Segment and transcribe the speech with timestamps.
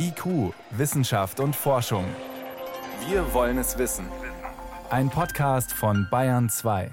[0.00, 2.04] IQ, Wissenschaft und Forschung.
[3.08, 4.06] Wir wollen es wissen.
[4.90, 6.90] Ein Podcast von Bayern 2.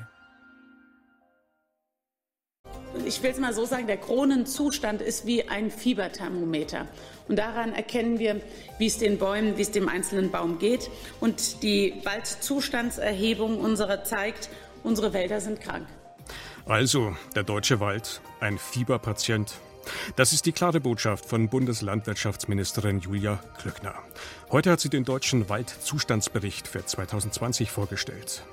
[3.06, 6.88] Ich will es mal so sagen, der Kronenzustand ist wie ein Fieberthermometer.
[7.28, 8.42] Und daran erkennen wir,
[8.80, 10.90] wie es den Bäumen, wie es dem einzelnen Baum geht.
[11.20, 14.50] Und die Waldzustandserhebung unserer zeigt,
[14.84, 15.86] unsere Wälder sind krank.
[16.66, 19.54] Also, der deutsche Wald, ein Fieberpatient.
[20.16, 23.96] Das ist die klare Botschaft von Bundeslandwirtschaftsministerin Julia Klöckner.
[24.52, 28.44] Heute hat sie den deutschen Waldzustandsbericht für 2020 vorgestellt.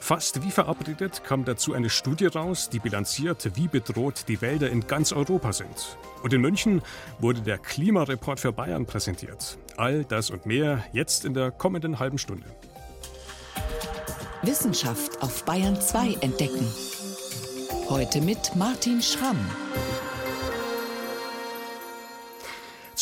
[0.00, 4.86] Fast wie verabredet kam dazu eine Studie raus, die bilanziert, wie bedroht die Wälder in
[4.86, 5.96] ganz Europa sind.
[6.22, 6.82] Und in München
[7.20, 9.58] wurde der Klimareport für Bayern präsentiert.
[9.76, 12.46] All das und mehr jetzt in der kommenden halben Stunde.
[14.42, 16.66] Wissenschaft auf Bayern 2 entdecken.
[17.88, 19.38] Heute mit Martin Schramm.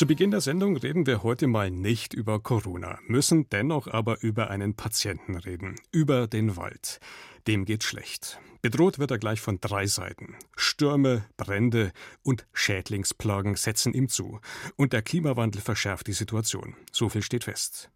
[0.00, 4.48] Zu Beginn der Sendung reden wir heute mal nicht über Corona, müssen dennoch aber über
[4.48, 7.00] einen Patienten reden, über den Wald.
[7.46, 8.40] Dem geht schlecht.
[8.62, 10.36] Bedroht wird er gleich von drei Seiten.
[10.56, 14.40] Stürme, Brände und Schädlingsplagen setzen ihm zu.
[14.76, 16.76] Und der Klimawandel verschärft die Situation.
[16.92, 17.90] So viel steht fest.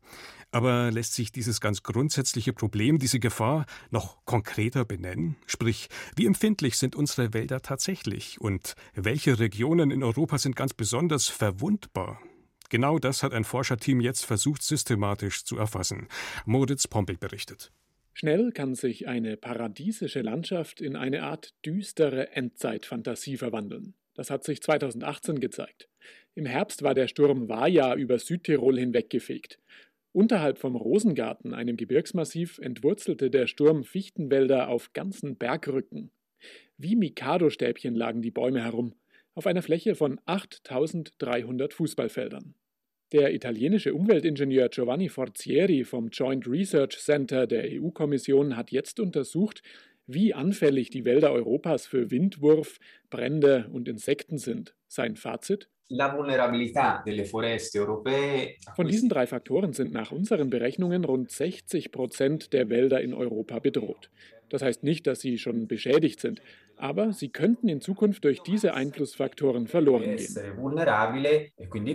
[0.54, 5.34] Aber lässt sich dieses ganz grundsätzliche Problem, diese Gefahr, noch konkreter benennen?
[5.46, 11.26] Sprich, wie empfindlich sind unsere Wälder tatsächlich und welche Regionen in Europa sind ganz besonders
[11.26, 12.22] verwundbar?
[12.70, 16.06] Genau das hat ein Forscherteam jetzt versucht systematisch zu erfassen.
[16.46, 17.72] Moritz Pompel berichtet.
[18.12, 23.94] Schnell kann sich eine paradiesische Landschaft in eine Art düstere Endzeitfantasie verwandeln.
[24.14, 25.88] Das hat sich 2018 gezeigt.
[26.36, 29.58] Im Herbst war der Sturm Vaja über Südtirol hinweggefegt.
[30.14, 36.12] Unterhalb vom Rosengarten, einem Gebirgsmassiv, entwurzelte der Sturm Fichtenwälder auf ganzen Bergrücken.
[36.78, 38.94] Wie Mikado-Stäbchen lagen die Bäume herum,
[39.34, 42.54] auf einer Fläche von 8300 Fußballfeldern.
[43.10, 49.64] Der italienische Umweltingenieur Giovanni Forzieri vom Joint Research Center der EU-Kommission hat jetzt untersucht,
[50.06, 52.78] wie anfällig die Wälder Europas für Windwurf,
[53.10, 54.76] Brände und Insekten sind.
[54.86, 55.68] Sein Fazit?
[58.74, 63.58] Von diesen drei Faktoren sind nach unseren Berechnungen rund 60 Prozent der Wälder in Europa
[63.58, 64.10] bedroht.
[64.48, 66.40] Das heißt nicht, dass sie schon beschädigt sind,
[66.76, 70.36] aber sie könnten in Zukunft durch diese Einflussfaktoren verloren gehen.
[70.36, 71.90] E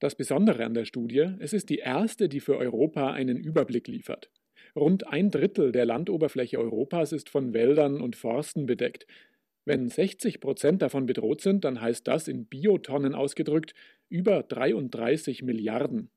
[0.00, 4.30] das Besondere an der Studie, es ist die erste, die für Europa einen Überblick liefert.
[4.74, 9.06] Rund ein Drittel der Landoberfläche Europas ist von Wäldern und Forsten bedeckt.
[9.70, 13.72] Wenn 60 Prozent davon bedroht sind, dann heißt das in Biotonnen ausgedrückt
[14.08, 16.10] über 33 Milliarden.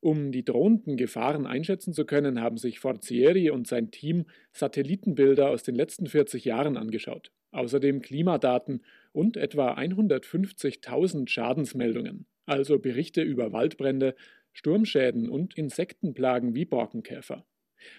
[0.00, 5.62] Um die drohenden Gefahren einschätzen zu können, haben sich Forzieri und sein Team Satellitenbilder aus
[5.62, 7.30] den letzten 40 Jahren angeschaut.
[7.52, 8.82] Außerdem Klimadaten
[9.12, 14.16] und etwa 150.000 Schadensmeldungen, also Berichte über Waldbrände,
[14.52, 17.46] Sturmschäden und Insektenplagen wie Borkenkäfer.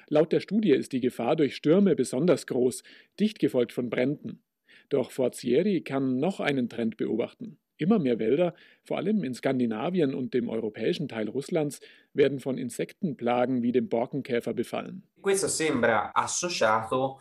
[0.09, 2.83] Laut der Studie ist die Gefahr durch Stürme besonders groß,
[3.17, 4.42] dicht gefolgt von Bränden.
[4.89, 7.57] Doch Forzieri kann noch einen Trend beobachten.
[7.77, 11.81] Immer mehr Wälder, vor allem in Skandinavien und dem europäischen Teil Russlands,
[12.13, 15.03] werden von Insektenplagen wie dem Borkenkäfer befallen.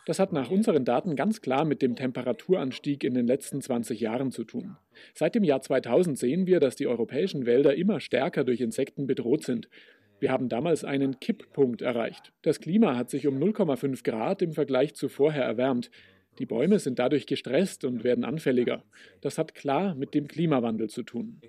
[0.07, 4.31] Das hat nach unseren Daten ganz klar mit dem Temperaturanstieg in den letzten 20 Jahren
[4.31, 4.77] zu tun.
[5.15, 9.45] Seit dem Jahr 2000 sehen wir, dass die europäischen Wälder immer stärker durch Insekten bedroht
[9.45, 9.69] sind.
[10.21, 12.33] Wir haben damals einen Kipppunkt erreicht.
[12.43, 15.91] Das Klima hat sich um 0,5 Grad im Vergleich zu vorher erwärmt.
[16.39, 18.85] Die Bäume sind dadurch gestresst und werden anfälliger.
[19.21, 21.41] Das hat klar mit dem Klimawandel zu tun.
[21.43, 21.49] E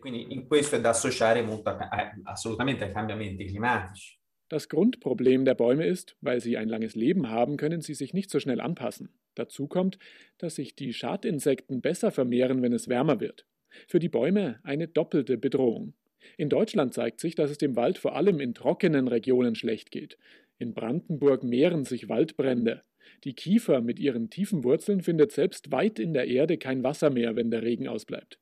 [4.54, 8.30] das Grundproblem der Bäume ist, weil sie ein langes Leben haben, können sie sich nicht
[8.30, 9.10] so schnell anpassen.
[9.34, 9.98] Dazu kommt,
[10.38, 13.48] dass sich die Schadinsekten besser vermehren, wenn es wärmer wird.
[13.88, 15.96] Für die Bäume eine doppelte Bedrohung.
[16.38, 20.20] In Deutschland zeigt sich, dass es dem Wald vor allem in trockenen Regionen schlecht geht.
[20.60, 22.84] In Brandenburg mehren sich Waldbrände.
[23.24, 27.36] Die Kiefer mit ihren tiefen Wurzeln findet selbst weit in der Erde kein Wasser mehr,
[27.36, 28.40] wenn der Regen ausbleibt.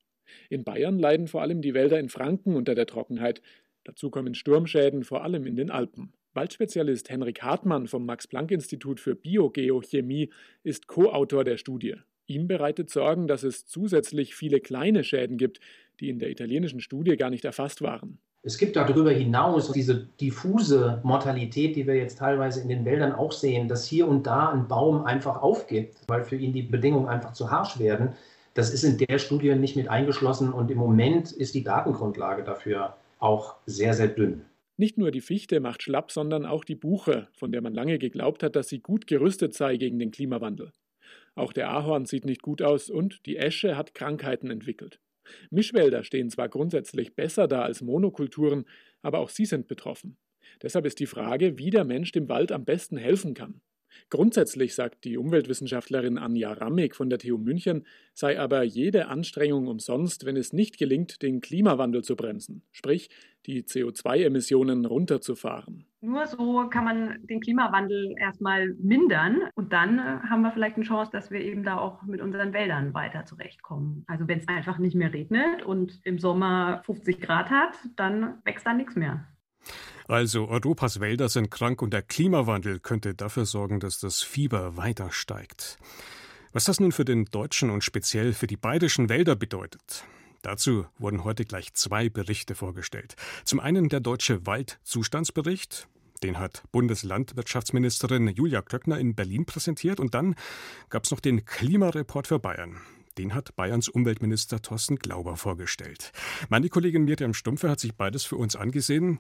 [0.50, 3.42] In Bayern leiden vor allem die Wälder in Franken unter der Trockenheit.
[3.84, 6.14] Dazu kommen Sturmschäden vor allem in den Alpen.
[6.34, 10.30] Waldspezialist Henrik Hartmann vom Max-Planck-Institut für Biogeochemie
[10.64, 11.96] ist Co-Autor der Studie.
[12.28, 15.60] Ihm bereitet Sorgen, dass es zusätzlich viele kleine Schäden gibt,
[16.00, 18.20] die in der italienischen Studie gar nicht erfasst waren.
[18.44, 23.32] Es gibt darüber hinaus diese diffuse Mortalität, die wir jetzt teilweise in den Wäldern auch
[23.32, 27.34] sehen, dass hier und da ein Baum einfach aufgibt, weil für ihn die Bedingungen einfach
[27.34, 28.14] zu harsch werden.
[28.56, 32.96] Das ist in der Studie nicht mit eingeschlossen und im Moment ist die Datengrundlage dafür
[33.20, 34.42] auch sehr, sehr dünn.
[34.76, 38.42] Nicht nur die Fichte macht schlapp, sondern auch die Buche, von der man lange geglaubt
[38.42, 40.72] hat, dass sie gut gerüstet sei gegen den Klimawandel.
[41.36, 45.00] Auch der Ahorn sieht nicht gut aus und die Esche hat Krankheiten entwickelt.
[45.50, 48.66] Mischwälder stehen zwar grundsätzlich besser da als Monokulturen,
[49.02, 50.18] aber auch sie sind betroffen.
[50.62, 53.62] Deshalb ist die Frage, wie der Mensch dem Wald am besten helfen kann.
[54.10, 60.26] Grundsätzlich sagt die Umweltwissenschaftlerin Anja Rammig von der TU München, sei aber jede Anstrengung umsonst,
[60.26, 63.10] wenn es nicht gelingt, den Klimawandel zu bremsen, sprich
[63.46, 65.86] die CO2-Emissionen runterzufahren.
[66.02, 70.86] Nur so kann man den Klimawandel erstmal mindern und dann äh, haben wir vielleicht eine
[70.86, 74.04] Chance, dass wir eben da auch mit unseren Wäldern weiter zurechtkommen.
[74.08, 78.66] Also wenn es einfach nicht mehr regnet und im Sommer 50 Grad hat, dann wächst
[78.66, 79.28] da nichts mehr.
[80.12, 85.10] Also Europas Wälder sind krank und der Klimawandel könnte dafür sorgen, dass das Fieber weiter
[85.10, 85.78] steigt.
[86.52, 90.04] Was das nun für den deutschen und speziell für die bayerischen Wälder bedeutet,
[90.42, 93.16] dazu wurden heute gleich zwei Berichte vorgestellt.
[93.46, 95.88] Zum einen der deutsche Waldzustandsbericht,
[96.24, 100.36] den hat Bundeslandwirtschaftsministerin Julia Klöckner in Berlin präsentiert und dann
[100.90, 102.82] gab es noch den Klimareport für Bayern.
[103.18, 106.12] Den hat Bayerns Umweltminister Thorsten Glauber vorgestellt.
[106.50, 109.20] Meine Kollegin Miriam Stumpfe hat sich beides für uns angesehen.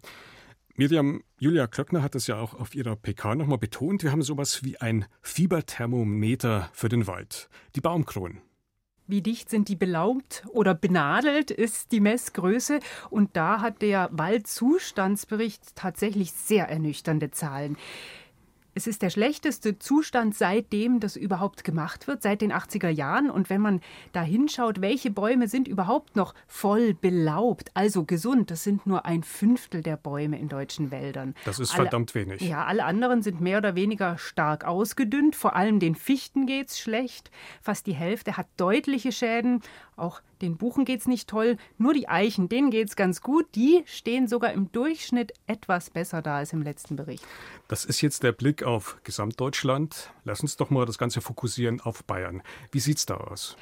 [0.76, 4.04] Miriam, Julia Klöckner hat das ja auch auf ihrer PK nochmal betont.
[4.04, 7.50] Wir haben sowas wie ein Fieberthermometer für den Wald.
[7.76, 8.42] Die Baumkronen.
[9.08, 12.80] Wie dicht sind die belaubt oder benadelt, ist die Messgröße.
[13.10, 17.76] Und da hat der Waldzustandsbericht tatsächlich sehr ernüchternde Zahlen.
[18.74, 23.30] Es ist der schlechteste Zustand seitdem das überhaupt gemacht wird, seit den 80er Jahren.
[23.30, 23.82] Und wenn man
[24.14, 29.24] da hinschaut, welche Bäume sind überhaupt noch voll belaubt, also gesund, das sind nur ein
[29.24, 31.36] Fünftel der Bäume in deutschen Wäldern.
[31.44, 32.42] Das ist alle, verdammt wenig.
[32.42, 35.36] Ja, alle anderen sind mehr oder weniger stark ausgedünnt.
[35.36, 37.30] Vor allem den Fichten geht es schlecht.
[37.62, 39.62] Fast die Hälfte hat deutliche Schäden.
[40.02, 41.58] Auch den Buchen geht es nicht toll.
[41.78, 43.46] Nur die Eichen, denen geht es ganz gut.
[43.54, 47.24] Die stehen sogar im Durchschnitt etwas besser da als im letzten Bericht.
[47.68, 50.12] Das ist jetzt der Blick auf Gesamtdeutschland.
[50.24, 52.42] Lass uns doch mal das Ganze fokussieren auf Bayern.
[52.72, 53.56] Wie sieht es da aus?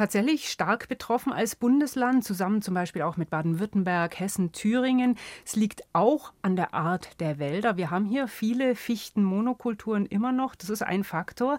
[0.00, 5.18] tatsächlich stark betroffen als Bundesland, zusammen zum Beispiel auch mit Baden-Württemberg, Hessen, Thüringen.
[5.44, 7.76] Es liegt auch an der Art der Wälder.
[7.76, 10.54] Wir haben hier viele Fichtenmonokulturen immer noch.
[10.54, 11.58] Das ist ein Faktor.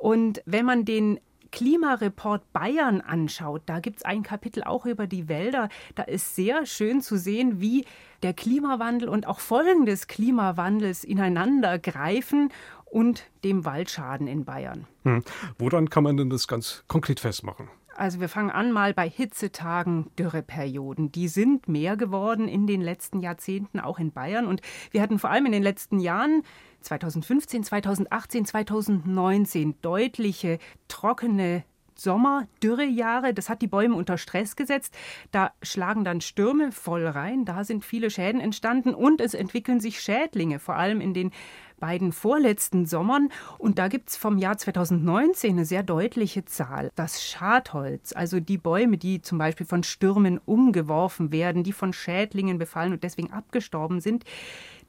[0.00, 1.20] Und wenn man den
[1.52, 5.68] Klimareport Bayern anschaut, da gibt es ein Kapitel auch über die Wälder.
[5.94, 7.84] Da ist sehr schön zu sehen, wie
[8.22, 12.50] der Klimawandel und auch Folgen des Klimawandels ineinander greifen
[12.84, 14.86] und dem Waldschaden in Bayern.
[15.04, 15.22] Hm.
[15.58, 17.68] Woran kann man denn das ganz konkret festmachen?
[17.98, 21.10] Also wir fangen an mal bei Hitzetagen, Dürreperioden.
[21.10, 24.46] Die sind mehr geworden in den letzten Jahrzehnten, auch in Bayern.
[24.46, 24.60] Und
[24.92, 26.44] wir hatten vor allem in den letzten Jahren
[26.82, 31.64] 2015, 2018, 2019 deutliche trockene
[32.00, 34.96] Sommer, Dürrejahre, das hat die Bäume unter Stress gesetzt.
[35.32, 40.00] Da schlagen dann Stürme voll rein, da sind viele Schäden entstanden und es entwickeln sich
[40.00, 41.32] Schädlinge, vor allem in den
[41.80, 43.30] beiden vorletzten Sommern.
[43.58, 46.90] Und da gibt es vom Jahr 2019 eine sehr deutliche Zahl.
[46.94, 52.58] Das Schadholz, also die Bäume, die zum Beispiel von Stürmen umgeworfen werden, die von Schädlingen
[52.58, 54.24] befallen und deswegen abgestorben sind,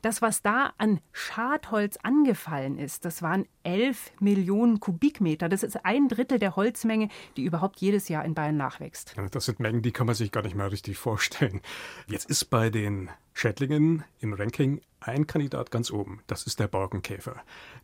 [0.01, 5.49] das, was da an Schadholz angefallen ist, das waren 11 Millionen Kubikmeter.
[5.49, 9.15] Das ist ein Drittel der Holzmenge, die überhaupt jedes Jahr in Bayern nachwächst.
[9.31, 11.61] Das sind Mengen, die kann man sich gar nicht mehr richtig vorstellen.
[12.07, 16.21] Jetzt ist bei den Schädlingen im Ranking ein Kandidat ganz oben.
[16.27, 17.35] Das ist der Borkenkäfer.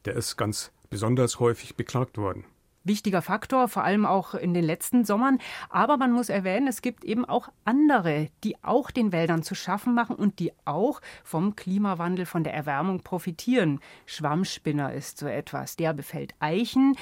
[0.05, 2.45] Der ist ganz besonders häufig beklagt worden
[2.85, 5.39] wichtiger Faktor, vor allem auch in den letzten Sommern.
[5.69, 9.93] Aber man muss erwähnen, es gibt eben auch andere, die auch den Wäldern zu schaffen
[9.93, 13.79] machen und die auch vom Klimawandel, von der Erwärmung profitieren.
[14.05, 15.75] Schwammspinner ist so etwas.
[15.75, 16.95] Der befällt Eichen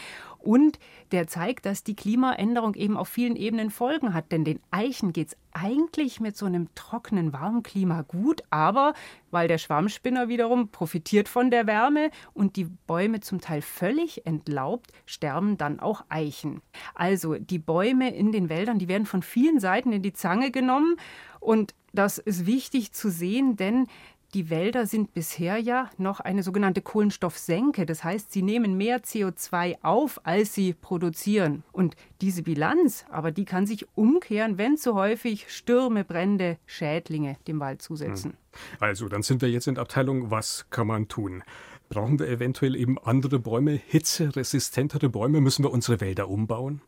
[0.43, 0.77] und
[1.13, 4.31] der zeigt, dass die Klimaänderung eben auf vielen Ebenen Folgen hat.
[4.31, 8.93] Denn den Eichen geht es eigentlich mit so einem trockenen, warmen Klima gut, aber
[9.31, 14.91] weil der Schwammspinner wiederum profitiert von der Wärme und die Bäume zum Teil völlig entlaubt,
[15.05, 16.61] sterben dann auch Eichen.
[16.93, 20.97] Also die Bäume in den Wäldern, die werden von vielen Seiten in die Zange genommen
[21.39, 23.87] und das ist wichtig zu sehen, denn
[24.33, 27.85] die Wälder sind bisher ja noch eine sogenannte Kohlenstoffsenke.
[27.85, 31.63] Das heißt, sie nehmen mehr CO2 auf, als sie produzieren.
[31.71, 37.59] Und diese Bilanz, aber die kann sich umkehren, wenn zu häufig Stürme, Brände, Schädlinge dem
[37.59, 38.31] Wald zusetzen.
[38.31, 38.37] Hm.
[38.79, 41.43] Also, dann sind wir jetzt in der Abteilung, was kann man tun?
[41.89, 45.41] Brauchen wir eventuell eben andere Bäume, hitzeresistentere Bäume?
[45.41, 46.81] Müssen wir unsere Wälder umbauen?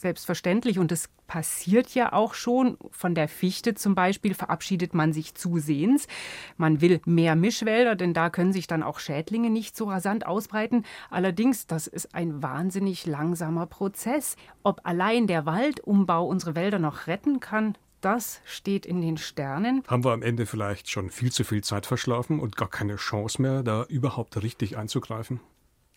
[0.00, 2.78] Selbstverständlich und es passiert ja auch schon.
[2.92, 6.06] Von der Fichte zum Beispiel verabschiedet man sich zusehends.
[6.56, 10.84] Man will mehr Mischwälder, denn da können sich dann auch Schädlinge nicht so rasant ausbreiten.
[11.10, 14.36] Allerdings, das ist ein wahnsinnig langsamer Prozess.
[14.62, 19.82] Ob allein der Waldumbau unsere Wälder noch retten kann, das steht in den Sternen.
[19.88, 23.42] Haben wir am Ende vielleicht schon viel zu viel Zeit verschlafen und gar keine Chance
[23.42, 25.40] mehr, da überhaupt richtig einzugreifen?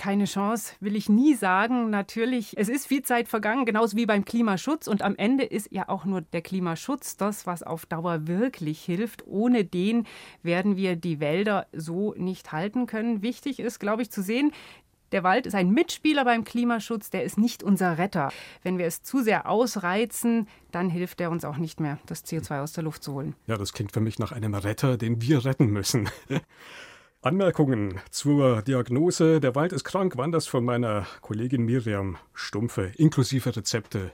[0.02, 1.92] Keine Chance, will ich nie sagen.
[1.92, 4.88] Natürlich, es ist viel Zeit vergangen, genauso wie beim Klimaschutz.
[4.88, 9.28] Und am Ende ist ja auch nur der Klimaschutz das, was auf Dauer wirklich hilft.
[9.28, 10.08] Ohne den
[10.42, 13.22] werden wir die Wälder so nicht halten können.
[13.22, 14.52] Wichtig ist, glaube ich, zu sehen,
[15.12, 18.32] der Wald ist ein Mitspieler beim Klimaschutz, der ist nicht unser Retter.
[18.64, 22.64] Wenn wir es zu sehr ausreizen, dann hilft er uns auch nicht mehr, das CO2
[22.64, 23.36] aus der Luft zu holen.
[23.46, 26.10] Ja, das klingt für mich nach einem Retter, den wir retten müssen.
[27.24, 33.56] Anmerkungen zur Diagnose, der Wald ist krank, waren das von meiner Kollegin Miriam Stumpfe, inklusive
[33.56, 34.12] Rezepte,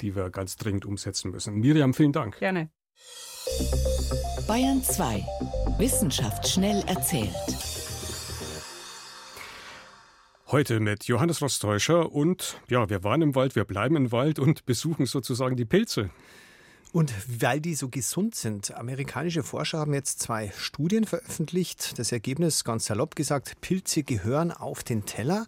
[0.00, 1.56] die wir ganz dringend umsetzen müssen.
[1.56, 2.38] Miriam, vielen Dank.
[2.38, 2.70] Gerne.
[4.48, 5.22] Bayern 2.
[5.76, 7.28] Wissenschaft schnell erzählt.
[10.46, 14.64] Heute mit Johannes Rostäuscher und ja, wir waren im Wald, wir bleiben im Wald und
[14.64, 16.08] besuchen sozusagen die Pilze.
[16.92, 21.98] Und weil die so gesund sind, amerikanische Forscher haben jetzt zwei Studien veröffentlicht.
[21.98, 25.46] Das Ergebnis, ganz salopp gesagt, Pilze gehören auf den Teller,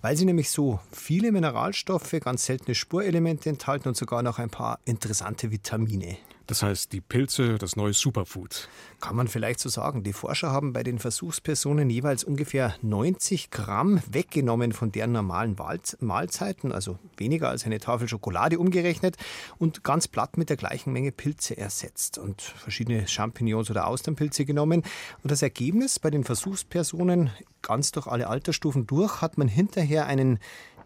[0.00, 4.80] weil sie nämlich so viele Mineralstoffe, ganz seltene Spurelemente enthalten und sogar noch ein paar
[4.86, 6.16] interessante Vitamine.
[6.48, 8.70] Das heißt, die Pilze, das neue Superfood.
[9.02, 10.02] Kann man vielleicht so sagen.
[10.02, 15.56] Die Forscher haben bei den Versuchspersonen jeweils ungefähr 90 Gramm weggenommen von deren normalen
[16.00, 19.18] Mahlzeiten, also weniger als eine Tafel Schokolade umgerechnet
[19.58, 24.84] und ganz platt mit der gleichen Menge Pilze ersetzt und verschiedene Champignons oder Austernpilze genommen.
[25.22, 30.38] Und das Ergebnis bei den Versuchspersonen ganz durch alle Altersstufen durch hat man hinterher einen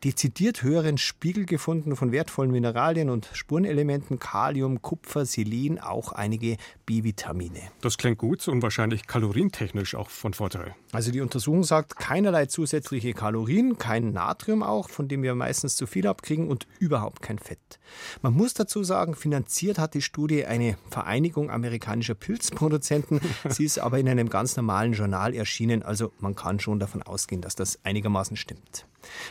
[0.04, 6.56] dezidiert höheren Spiegel gefunden von wertvollen Mineralien und Spurenelementen, Kalium, Kupfer, Selen, auch einige
[6.87, 7.61] B-Vitamine.
[7.80, 10.75] Das klingt gut und wahrscheinlich kalorientechnisch auch von Vorteil.
[10.90, 15.87] Also die Untersuchung sagt keinerlei zusätzliche Kalorien, kein Natrium auch, von dem wir meistens zu
[15.87, 17.78] viel abkriegen und überhaupt kein Fett.
[18.23, 23.21] Man muss dazu sagen, finanziert hat die Studie eine Vereinigung amerikanischer Pilzproduzenten.
[23.49, 27.40] Sie ist aber in einem ganz normalen Journal erschienen, also man kann schon davon ausgehen,
[27.40, 28.87] dass das einigermaßen stimmt.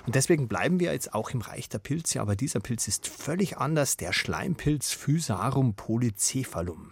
[0.06, 3.58] Und deswegen bleiben wir jetzt auch im Reich der Pilze, aber dieser Pilz ist völlig
[3.58, 6.92] anders, der Schleimpilz Physarum polycephalum.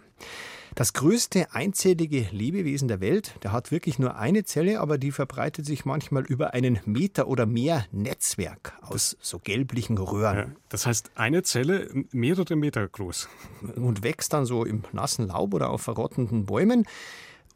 [0.74, 5.66] Das größte einzellige Lebewesen der Welt, der hat wirklich nur eine Zelle, aber die verbreitet
[5.66, 10.36] sich manchmal über einen Meter oder mehr Netzwerk aus so gelblichen Röhren.
[10.36, 13.28] Ja, das heißt, eine Zelle mehrere Meter groß.
[13.76, 16.86] Und wächst dann so im nassen Laub oder auf verrottenden Bäumen.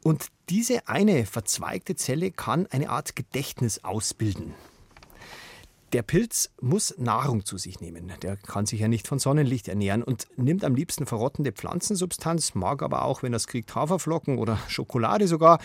[0.03, 4.53] Und diese eine verzweigte Zelle kann eine Art Gedächtnis ausbilden.
[5.95, 8.11] Der Pilz muss Nahrung zu sich nehmen.
[8.21, 12.83] Der kann sich ja nicht von Sonnenlicht ernähren und nimmt am liebsten verrottende Pflanzensubstanz, mag
[12.83, 15.57] aber auch, wenn er es kriegt, Haferflocken oder Schokolade sogar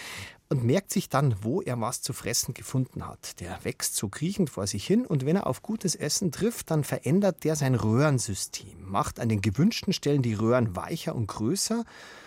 [0.48, 3.40] und merkt sich dann, wo er was zu fressen gefunden hat.
[3.40, 6.84] Der wächst so kriechend vor sich hin und wenn er auf gutes Essen trifft, dann
[6.84, 11.84] verändert der sein Röhrensystem, macht an den gewünschten Stellen die Röhren weicher und größer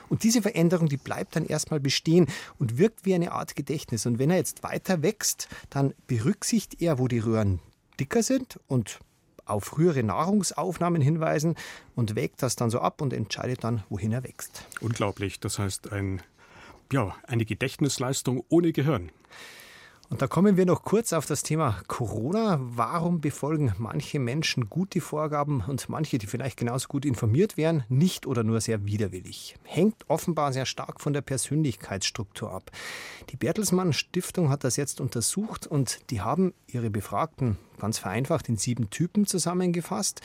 [0.09, 2.27] und diese Veränderung, die bleibt dann erstmal bestehen
[2.59, 4.05] und wirkt wie eine Art Gedächtnis.
[4.05, 7.61] Und wenn er jetzt weiter wächst, dann berücksichtigt er, wo die Röhren
[7.99, 8.99] dicker sind und
[9.45, 11.55] auf frühere Nahrungsaufnahmen hinweisen
[11.95, 14.65] und wägt das dann so ab und entscheidet dann, wohin er wächst.
[14.79, 15.39] Unglaublich.
[15.39, 16.21] Das heißt, ein,
[16.91, 19.11] ja, eine Gedächtnisleistung ohne Gehirn.
[20.09, 22.59] Und da kommen wir noch kurz auf das Thema Corona.
[22.61, 27.83] Warum befolgen manche Menschen gut die Vorgaben und manche, die vielleicht genauso gut informiert wären,
[27.89, 29.55] nicht oder nur sehr widerwillig?
[29.63, 32.69] Hängt offenbar sehr stark von der Persönlichkeitsstruktur ab.
[33.31, 38.55] Die Bertelsmann Stiftung hat das jetzt untersucht und die haben ihre Befragten ganz vereinfacht in
[38.55, 40.21] sieben Typen zusammengefasst.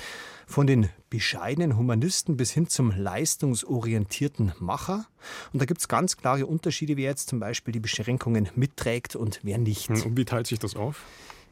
[0.47, 5.07] Von den bescheidenen Humanisten bis hin zum leistungsorientierten Macher.
[5.53, 9.41] Und da gibt es ganz klare Unterschiede, wer jetzt zum Beispiel die Beschränkungen mitträgt und
[9.43, 9.91] wer nicht.
[9.91, 11.03] Und wie teilt sich das auf?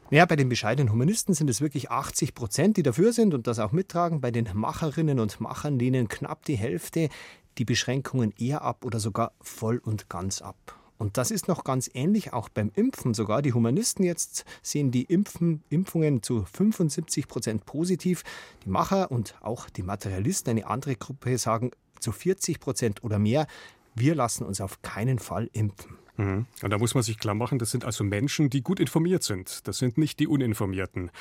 [0.09, 3.59] Ja, bei den bescheidenen Humanisten sind es wirklich 80 Prozent, die dafür sind und das
[3.59, 4.21] auch mittragen.
[4.21, 7.09] Bei den Macherinnen und Machern lehnen knapp die Hälfte
[7.57, 10.55] die Beschränkungen eher ab oder sogar voll und ganz ab.
[10.97, 13.41] Und das ist noch ganz ähnlich auch beim Impfen sogar.
[13.41, 18.23] Die Humanisten jetzt sehen die Impfen, Impfungen zu 75 Prozent positiv.
[18.65, 23.47] Die Macher und auch die Materialisten, eine andere Gruppe, sagen zu 40 Prozent oder mehr,
[23.95, 25.97] wir lassen uns auf keinen Fall impfen.
[26.17, 26.45] Mhm.
[26.61, 29.67] Und da muss man sich klar machen, das sind also Menschen, die gut informiert sind.
[29.67, 31.11] Das sind nicht die Uninformierten.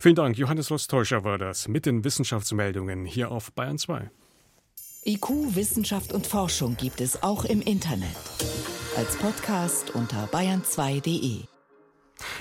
[0.00, 4.10] Vielen Dank, Johannes Rostäuscher war das mit den Wissenschaftsmeldungen hier auf Bayern 2.
[5.04, 8.16] IQ, Wissenschaft und Forschung gibt es auch im Internet
[8.98, 11.44] als Podcast unter bayern2.de.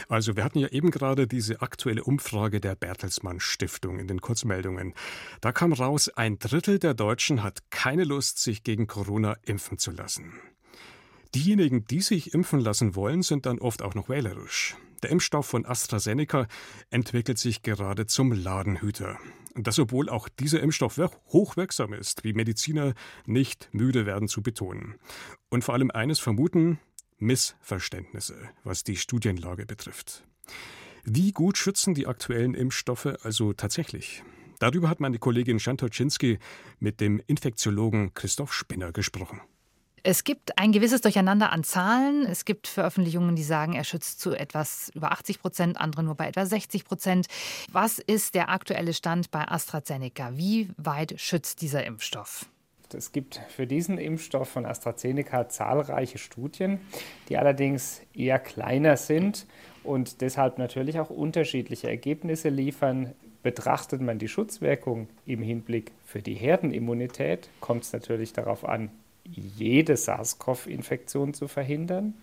[0.09, 4.95] Also wir hatten ja eben gerade diese aktuelle Umfrage der Bertelsmann Stiftung in den Kurzmeldungen.
[5.39, 9.91] Da kam raus, ein Drittel der Deutschen hat keine Lust, sich gegen Corona impfen zu
[9.91, 10.33] lassen.
[11.35, 14.75] Diejenigen, die sich impfen lassen wollen, sind dann oft auch noch wählerisch.
[15.03, 16.47] Der Impfstoff von AstraZeneca
[16.89, 19.17] entwickelt sich gerade zum Ladenhüter.
[19.55, 22.93] Das, obwohl auch dieser Impfstoff hochwirksam ist, wie Mediziner
[23.25, 24.95] nicht müde werden zu betonen.
[25.49, 26.79] Und vor allem eines vermuten,
[27.17, 30.23] Missverständnisse, was die Studienlage betrifft.
[31.03, 34.23] Wie gut schützen die aktuellen Impfstoffe also tatsächlich?
[34.59, 36.39] Darüber hat meine Kollegin Schantoczynski
[36.79, 39.41] mit dem Infektiologen Christoph Spinner gesprochen.
[40.03, 42.25] Es gibt ein gewisses Durcheinander an Zahlen.
[42.25, 46.27] Es gibt Veröffentlichungen, die sagen, er schützt zu etwas über 80 Prozent, andere nur bei
[46.27, 47.27] etwa 60 Prozent.
[47.71, 50.37] Was ist der aktuelle Stand bei AstraZeneca?
[50.37, 52.45] Wie weit schützt dieser Impfstoff?
[52.93, 56.79] Es gibt für diesen Impfstoff von AstraZeneca zahlreiche Studien,
[57.27, 59.45] die allerdings eher kleiner sind
[59.83, 63.13] und deshalb natürlich auch unterschiedliche Ergebnisse liefern.
[63.43, 68.89] Betrachtet man die Schutzwirkung im Hinblick für die Herdenimmunität, kommt es natürlich darauf an,
[69.31, 72.13] jede SARS-CoV-Infektion zu verhindern.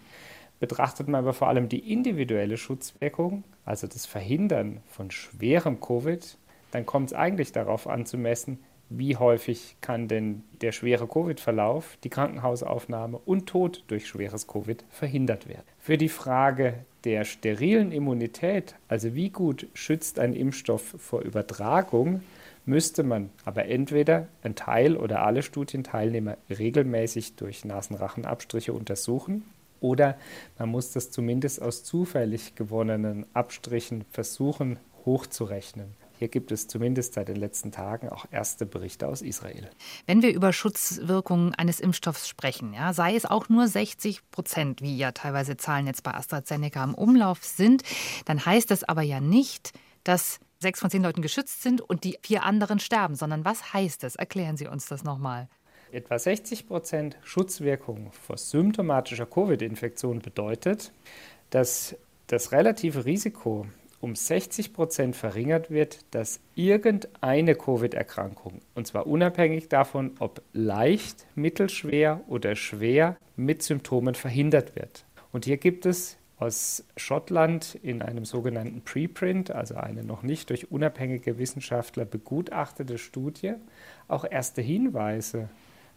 [0.61, 6.39] Betrachtet man aber vor allem die individuelle Schutzwirkung, also das Verhindern von schwerem Covid,
[6.71, 8.59] dann kommt es eigentlich darauf an zu messen,
[8.91, 15.49] wie häufig kann denn der schwere Covid-Verlauf, die Krankenhausaufnahme und Tod durch schweres Covid verhindert
[15.49, 15.65] werden.
[15.79, 22.23] Für die Frage der sterilen Immunität, also wie gut schützt ein Impfstoff vor Übertragung,
[22.67, 29.45] müsste man aber entweder ein Teil oder alle Studienteilnehmer regelmäßig durch Nasenrachenabstriche untersuchen
[29.81, 30.17] oder
[30.59, 35.95] man muss das zumindest aus zufällig gewonnenen Abstrichen versuchen hochzurechnen.
[36.19, 39.69] Hier gibt es zumindest seit den letzten Tagen auch erste Berichte aus Israel.
[40.07, 44.97] Wenn wir über Schutzwirkungen eines Impfstoffs sprechen, ja, sei es auch nur 60 Prozent, wie
[44.97, 47.83] ja teilweise Zahlen jetzt bei AstraZeneca im Umlauf sind,
[48.25, 49.73] dann heißt das aber ja nicht,
[50.05, 54.03] dass sechs von zehn Leuten geschützt sind und die vier anderen sterben, sondern was heißt
[54.03, 54.17] das?
[54.17, 55.49] Erklären Sie uns das nochmal.
[55.93, 60.91] Etwa 60 Prozent Schutzwirkung vor symptomatischer Covid-Infektion bedeutet,
[61.51, 61.95] dass
[62.27, 63.67] das relative Risiko
[64.01, 72.23] um 60 Prozent verringert wird, dass irgendeine Covid-Erkrankung, und zwar unabhängig davon, ob leicht, mittelschwer
[72.27, 75.05] oder schwer, mit Symptomen verhindert wird.
[75.33, 80.71] Und hier gibt es aus Schottland in einem sogenannten Preprint, also eine noch nicht durch
[80.71, 83.55] unabhängige Wissenschaftler begutachtete Studie,
[84.09, 85.49] auch erste Hinweise,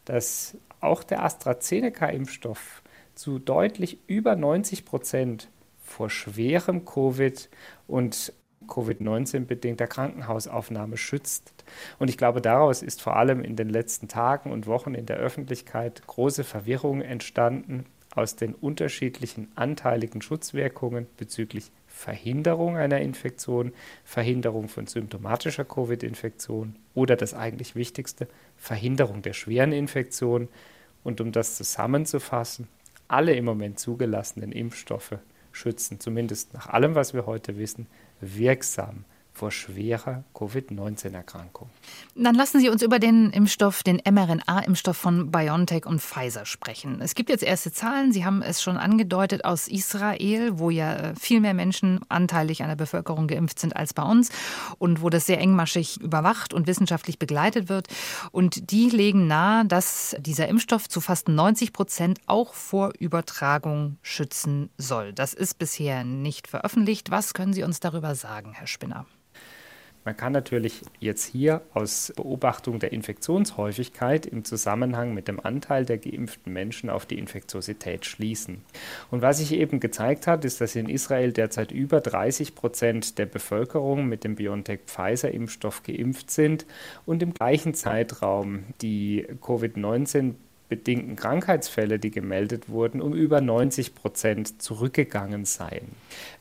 [0.06, 2.82] dass auch der AstraZeneca-Impfstoff
[3.14, 5.50] zu deutlich über 90 Prozent
[5.84, 7.50] vor schwerem Covid
[7.88, 8.32] und
[8.68, 11.66] Covid-19-bedingter Krankenhausaufnahme schützt.
[12.00, 15.18] Und ich glaube, daraus ist vor allem in den letzten Tagen und Wochen in der
[15.18, 17.86] Öffentlichkeit große Verwirrung entstanden
[18.18, 27.34] aus den unterschiedlichen anteiligen Schutzwirkungen bezüglich Verhinderung einer Infektion, Verhinderung von symptomatischer Covid-Infektion oder das
[27.34, 30.48] eigentlich Wichtigste, Verhinderung der schweren Infektion.
[31.04, 32.68] Und um das zusammenzufassen,
[33.08, 35.18] alle im Moment zugelassenen Impfstoffe
[35.52, 37.88] schützen, zumindest nach allem, was wir heute wissen,
[38.20, 39.06] wirksam
[39.38, 41.70] vor schwerer Covid-19-Erkrankung.
[42.16, 47.00] Dann lassen Sie uns über den Impfstoff, den mRNA-Impfstoff von BioNTech und Pfizer sprechen.
[47.02, 51.16] Es gibt jetzt erste Zahlen, Sie haben es schon angedeutet, aus Israel, wo ja äh,
[51.16, 54.32] viel mehr Menschen anteilig an der Bevölkerung geimpft sind als bei uns
[54.80, 57.88] und wo das sehr engmaschig überwacht und wissenschaftlich begleitet wird.
[58.32, 64.72] Und die legen nahe, dass dieser Impfstoff zu fast 90 Prozent auch vor Übertragung schützen
[64.78, 65.14] soll.
[65.14, 67.12] Das ist bisher nicht veröffentlicht.
[67.12, 69.06] Was können Sie uns darüber sagen, Herr Spinner?
[70.08, 75.98] Man kann natürlich jetzt hier aus Beobachtung der Infektionshäufigkeit im Zusammenhang mit dem Anteil der
[75.98, 78.62] geimpften Menschen auf die Infektiosität schließen.
[79.12, 83.26] Und was sich eben gezeigt hat, ist, dass in Israel derzeit über 30 Prozent der
[83.26, 86.66] Bevölkerung mit dem BioNTech-Pfizer-Impfstoff geimpft sind
[87.06, 90.36] und im gleichen Zeitraum die Covid-19
[90.70, 95.88] bedingten Krankheitsfälle, die gemeldet wurden, um über 90 Prozent zurückgegangen seien.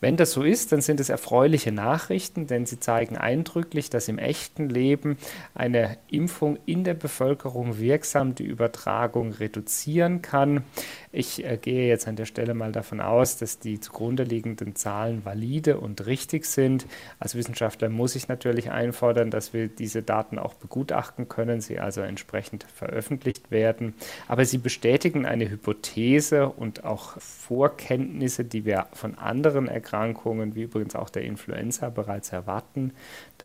[0.00, 4.18] Wenn das so ist, dann sind es erfreuliche Nachrichten, denn sie zeigen eindrücklich, dass im
[4.18, 5.16] echten Leben
[5.54, 10.64] eine Impfung in der Bevölkerung wirksam die Übertragung reduzieren kann.
[11.12, 15.24] Ich äh, gehe jetzt an der Stelle mal davon aus, dass die zugrunde liegenden Zahlen
[15.24, 16.86] valide und richtig sind.
[17.18, 22.00] Als Wissenschaftler muss ich natürlich einfordern, dass wir diese Daten auch begutachten können, sie also
[22.00, 23.94] entsprechend veröffentlicht werden.
[24.28, 30.94] Aber sie bestätigen eine Hypothese und auch Vorkenntnisse, die wir von anderen Erkrankungen, wie übrigens
[30.94, 32.92] auch der Influenza, bereits erwarten,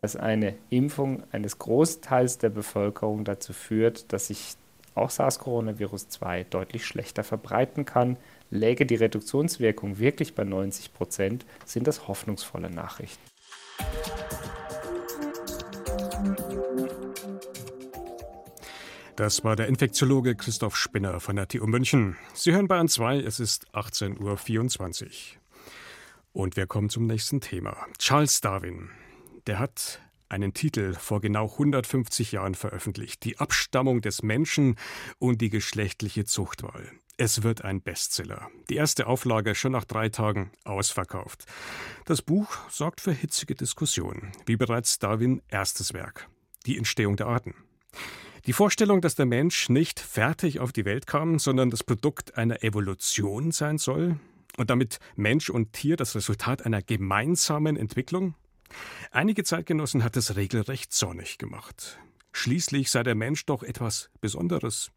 [0.00, 4.56] dass eine Impfung eines Großteils der Bevölkerung dazu führt, dass sich
[4.94, 8.18] auch SARS-Coronavirus 2 deutlich schlechter verbreiten kann.
[8.50, 13.31] Läge die Reduktionswirkung wirklich bei 90 Prozent, sind das hoffnungsvolle Nachrichten.
[19.16, 22.16] Das war der Infektiologe Christoph Spinner von der TU München.
[22.32, 25.10] Sie hören Bayern 2, es ist 18.24 Uhr.
[26.32, 27.76] Und wir kommen zum nächsten Thema.
[27.98, 28.88] Charles Darwin,
[29.46, 34.76] der hat einen Titel vor genau 150 Jahren veröffentlicht, Die Abstammung des Menschen
[35.18, 36.90] und die geschlechtliche Zuchtwahl.
[37.18, 38.48] Es wird ein Bestseller.
[38.70, 41.44] Die erste Auflage schon nach drei Tagen ausverkauft.
[42.06, 46.30] Das Buch sorgt für hitzige Diskussionen, wie bereits Darwin erstes Werk.
[46.64, 47.54] Die Entstehung der Arten.
[48.46, 52.64] Die Vorstellung, dass der Mensch nicht fertig auf die Welt kam, sondern das Produkt einer
[52.64, 54.18] Evolution sein soll
[54.56, 58.34] und damit Mensch und Tier das Resultat einer gemeinsamen Entwicklung?
[59.12, 62.00] Einige Zeitgenossen hat es regelrecht zornig gemacht.
[62.32, 64.90] Schließlich sei der Mensch doch etwas Besonderes,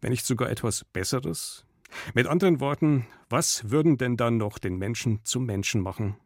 [0.00, 1.64] wenn nicht sogar etwas Besseres.
[2.14, 6.16] Mit anderen Worten, was würden denn dann noch den Menschen zum Menschen machen?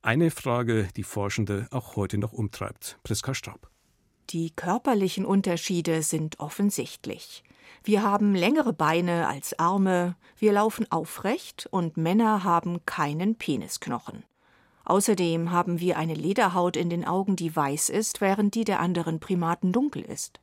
[0.00, 2.98] Eine Frage, die Forschende auch heute noch umtreibt.
[3.04, 3.71] Priska Straub.
[4.30, 7.42] Die körperlichen Unterschiede sind offensichtlich.
[7.84, 14.24] Wir haben längere Beine als Arme, wir laufen aufrecht und Männer haben keinen Penisknochen.
[14.84, 19.20] Außerdem haben wir eine Lederhaut in den Augen, die weiß ist, während die der anderen
[19.20, 20.40] Primaten dunkel ist.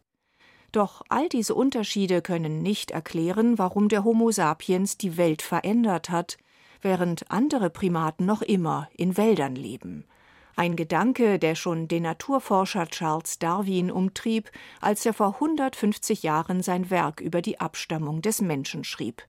[0.72, 6.38] Doch all diese Unterschiede können nicht erklären, warum der Homo sapiens die Welt verändert hat,
[6.82, 10.06] während andere Primaten noch immer in Wäldern leben.
[10.60, 16.90] Ein Gedanke, der schon den Naturforscher Charles Darwin umtrieb, als er vor 150 Jahren sein
[16.90, 19.24] Werk über die Abstammung des Menschen schrieb.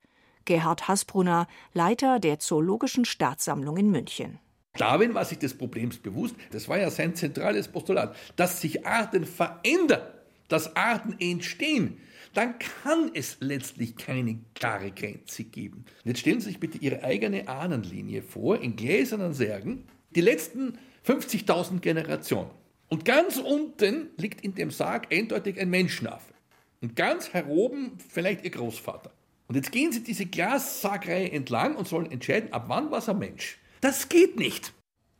[0.44, 4.40] Gerhard Hasbrunner, Leiter der Zoologischen Staatssammlung in München.
[4.76, 6.34] Darwin war sich des Problems bewusst.
[6.50, 10.02] Das war ja sein zentrales Postulat, dass sich Arten verändern,
[10.48, 11.98] dass Arten entstehen.
[12.34, 15.84] Dann kann es letztlich keine klare Grenze geben.
[16.02, 19.84] jetzt stellen Sie sich bitte Ihre eigene Ahnenlinie vor, in gläsernen Särgen.
[20.16, 22.50] Die letzten 50.000 Generationen.
[22.88, 26.34] Und ganz unten liegt in dem Sarg eindeutig ein Menschenaffe.
[26.80, 29.10] Und ganz heroben vielleicht Ihr Großvater.
[29.48, 33.18] Und jetzt gehen Sie diese Glassargreihe entlang und sollen entscheiden, ab wann war es ein
[33.18, 33.58] Mensch.
[33.80, 34.72] Das geht nicht.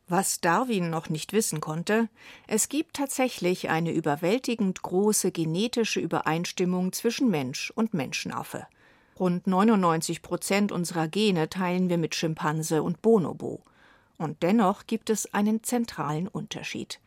[0.07, 2.09] Was Darwin noch nicht wissen konnte,
[2.47, 8.67] es gibt tatsächlich eine überwältigend große genetische Übereinstimmung zwischen Mensch und Menschenaffe.
[9.17, 13.63] Rund 99 Prozent unserer Gene teilen wir mit Schimpanse und Bonobo.
[14.21, 16.99] Und dennoch gibt es einen zentralen Unterschied.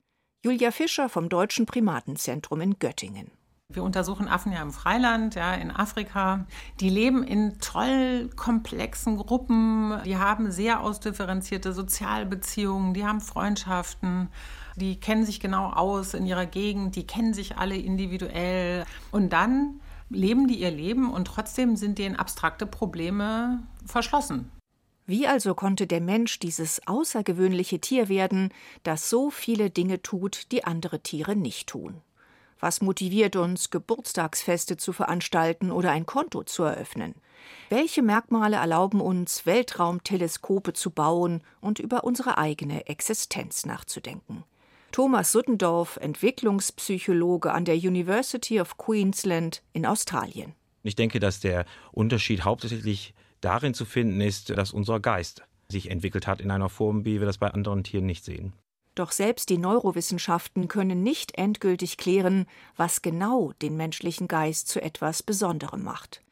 [0.44, 3.31] Julia Fischer vom Deutschen Primatenzentrum in Göttingen.
[3.72, 6.44] Wir untersuchen Affen ja im Freiland, ja, in Afrika.
[6.81, 10.03] Die leben in toll komplexen Gruppen.
[10.05, 12.94] Die haben sehr ausdifferenzierte Sozialbeziehungen.
[12.94, 14.29] Die haben Freundschaften.
[14.74, 16.96] Die kennen sich genau aus in ihrer Gegend.
[16.96, 18.85] Die kennen sich alle individuell.
[19.12, 24.50] Und dann leben die ihr Leben und trotzdem sind denen abstrakte Probleme verschlossen.
[25.07, 28.51] Wie also konnte der Mensch dieses außergewöhnliche Tier werden,
[28.85, 32.01] das so viele Dinge tut, die andere Tiere nicht tun?
[32.59, 37.14] Was motiviert uns, Geburtstagsfeste zu veranstalten oder ein Konto zu eröffnen?
[37.69, 44.45] Welche Merkmale erlauben uns, Weltraumteleskope zu bauen und über unsere eigene Existenz nachzudenken?
[44.93, 50.55] Thomas Suttendorf, Entwicklungspsychologe an der University of Queensland in Australien.
[50.83, 53.12] Ich denke, dass der Unterschied hauptsächlich
[53.45, 57.27] darin zu finden ist, dass unser Geist sich entwickelt hat in einer Form, wie wir
[57.27, 58.53] das bei anderen Tieren nicht sehen.
[58.95, 65.23] Doch selbst die Neurowissenschaften können nicht endgültig klären, was genau den menschlichen Geist zu etwas
[65.23, 66.23] Besonderem macht.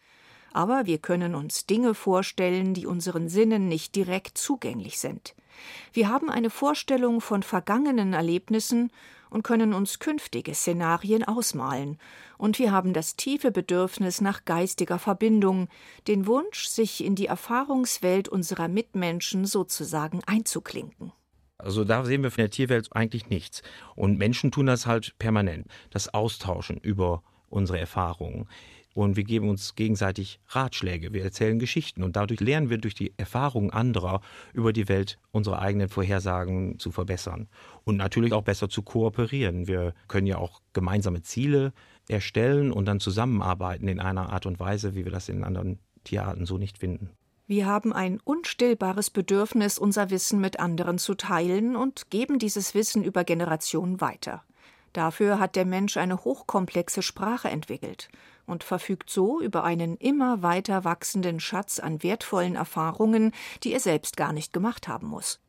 [0.53, 5.35] Aber wir können uns Dinge vorstellen, die unseren Sinnen nicht direkt zugänglich sind.
[5.92, 8.92] Wir haben eine Vorstellung von vergangenen Erlebnissen
[9.32, 11.98] und können uns künftige Szenarien ausmalen,
[12.38, 15.68] und wir haben das tiefe Bedürfnis nach geistiger Verbindung,
[16.08, 21.12] den Wunsch, sich in die Erfahrungswelt unserer Mitmenschen sozusagen einzuklinken.
[21.56, 23.62] Also da sehen wir von der Tierwelt eigentlich nichts.
[23.94, 25.68] Und Menschen tun das halt permanent.
[25.90, 28.48] Das Austauschen über unsere Erfahrungen.
[28.94, 33.14] Und wir geben uns gegenseitig Ratschläge, wir erzählen Geschichten und dadurch lernen wir durch die
[33.16, 34.20] Erfahrungen anderer
[34.52, 37.48] über die Welt unsere eigenen Vorhersagen zu verbessern
[37.85, 39.66] und natürlich auch besser zu kooperieren.
[39.66, 41.72] Wir können ja auch gemeinsame Ziele
[42.09, 46.44] erstellen und dann zusammenarbeiten in einer Art und Weise, wie wir das in anderen Tierarten
[46.44, 47.11] so nicht finden.
[47.46, 53.05] Wir haben ein unstillbares Bedürfnis, unser Wissen mit anderen zu teilen und geben dieses Wissen
[53.05, 54.42] über Generationen weiter.
[54.92, 58.09] Dafür hat der Mensch eine hochkomplexe Sprache entwickelt
[58.46, 64.16] und verfügt so über einen immer weiter wachsenden Schatz an wertvollen Erfahrungen, die er selbst
[64.16, 65.40] gar nicht gemacht haben muss.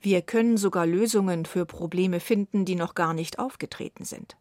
[0.00, 4.36] Wir können sogar Lösungen für Probleme finden, die noch gar nicht aufgetreten sind.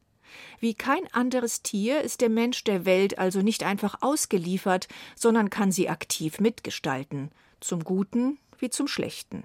[0.59, 5.71] Wie kein anderes Tier ist der Mensch der Welt also nicht einfach ausgeliefert, sondern kann
[5.71, 9.43] sie aktiv mitgestalten, zum Guten wie zum Schlechten.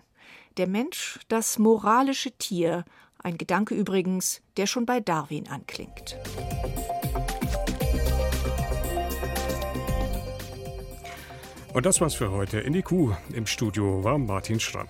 [0.56, 2.84] Der Mensch, das moralische Tier,
[3.18, 6.16] ein Gedanke übrigens, der schon bei Darwin anklingt.
[11.76, 12.58] Und das war's für heute.
[12.58, 14.88] In die Kuh im Studio war Martin Schramm.